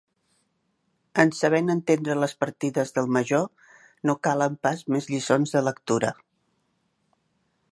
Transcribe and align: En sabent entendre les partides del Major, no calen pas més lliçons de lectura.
En 1.23 1.33
sabent 1.39 1.67
entendre 1.73 2.15
les 2.23 2.33
partides 2.45 2.93
del 2.95 3.11
Major, 3.17 3.45
no 4.11 4.17
calen 4.29 4.57
pas 4.67 4.83
més 4.95 5.11
lliçons 5.13 5.55
de 5.57 5.63
lectura. 5.67 6.11